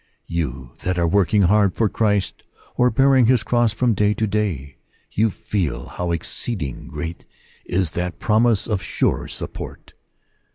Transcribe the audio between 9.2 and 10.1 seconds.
support.